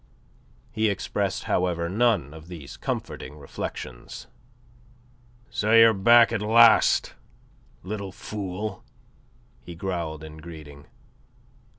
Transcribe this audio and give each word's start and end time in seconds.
He 0.71 0.89
expressed, 0.89 1.43
however, 1.43 1.87
none 1.87 2.33
of 2.33 2.47
these 2.47 2.75
comforting 2.75 3.37
reflections. 3.37 4.25
"So 5.51 5.73
you're 5.73 5.93
back 5.93 6.31
at 6.31 6.41
last, 6.41 7.13
little 7.83 8.11
fool," 8.11 8.83
he 9.63 9.75
growled 9.75 10.23
in 10.23 10.37
greeting. 10.37 10.87